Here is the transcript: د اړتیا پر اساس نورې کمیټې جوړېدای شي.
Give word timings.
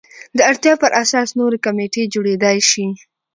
د 0.37 0.39
اړتیا 0.49 0.73
پر 0.81 0.91
اساس 1.03 1.29
نورې 1.39 1.57
کمیټې 1.65 2.03
جوړېدای 2.13 2.57
شي. 2.69 2.85